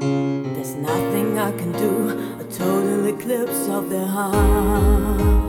[0.00, 5.47] There's nothing I can do, a total eclipse of the heart.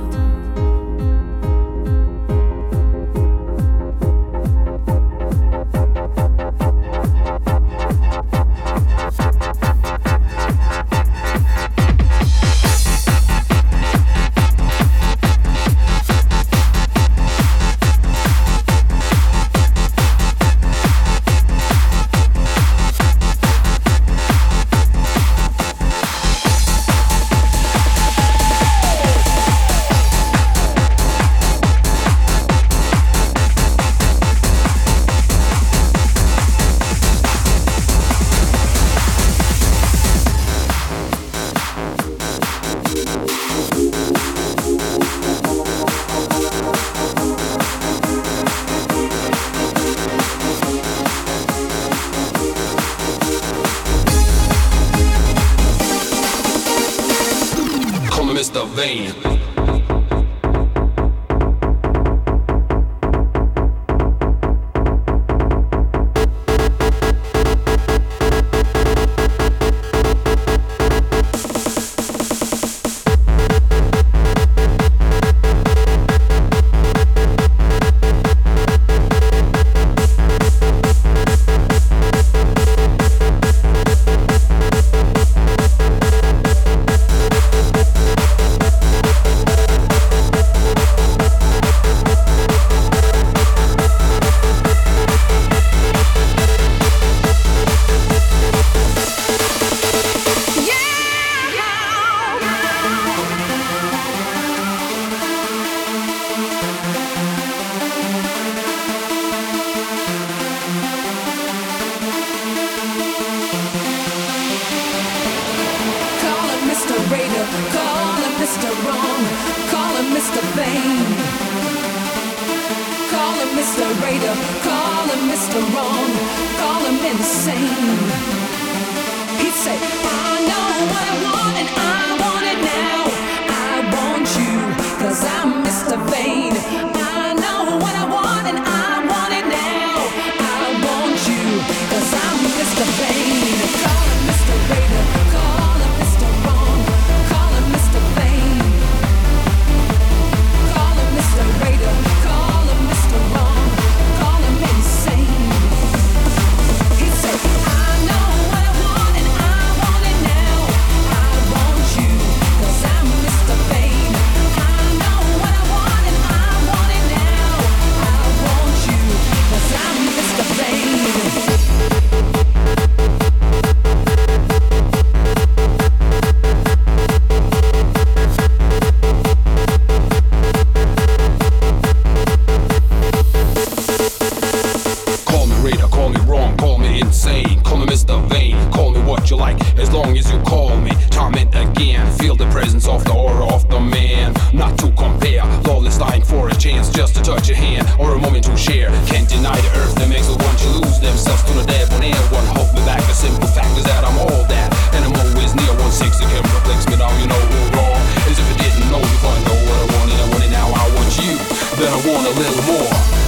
[211.80, 213.19] that I want a little more.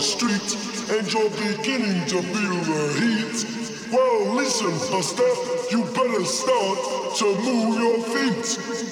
[0.00, 3.92] the and you're beginning to feel the heat.
[3.92, 5.24] Well, listen, Buster,
[5.70, 8.44] you better start to move your feet.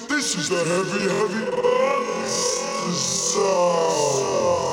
[0.08, 4.65] This is a heavy, heavy uh, sound.